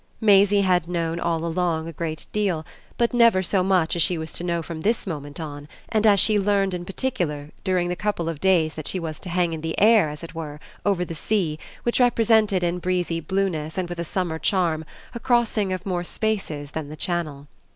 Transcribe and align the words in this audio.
Maisie 0.19 0.61
had 0.61 0.87
known 0.89 1.19
all 1.19 1.45
along 1.45 1.87
a 1.87 1.93
great 1.93 2.25
deal, 2.31 2.65
but 2.97 3.13
never 3.13 3.43
so 3.43 3.63
much 3.63 3.95
as 3.95 4.01
she 4.01 4.17
was 4.17 4.33
to 4.33 4.43
know 4.43 4.63
from 4.63 4.81
this 4.81 5.05
moment 5.05 5.39
on 5.39 5.67
and 5.89 6.07
as 6.07 6.19
she 6.19 6.39
learned 6.39 6.73
in 6.73 6.83
particular 6.85 7.51
during 7.63 7.87
the 7.87 7.95
couple 7.95 8.27
of 8.27 8.39
days 8.39 8.73
that 8.73 8.87
she 8.87 8.99
was 8.99 9.19
to 9.19 9.29
hang 9.29 9.53
in 9.53 9.61
the 9.61 9.79
air, 9.79 10.09
as 10.09 10.23
it 10.23 10.33
were, 10.33 10.59
over 10.87 11.05
the 11.05 11.13
sea 11.13 11.59
which 11.83 11.99
represented 11.99 12.63
in 12.63 12.79
breezy 12.79 13.19
blueness 13.19 13.77
and 13.77 13.89
with 13.89 13.99
a 13.99 14.03
summer 14.03 14.39
charm 14.39 14.85
a 15.13 15.19
crossing 15.19 15.71
of 15.71 15.85
more 15.85 16.03
spaces 16.03 16.71
than 16.71 16.89
the 16.89 16.95
Channel. 16.95 17.45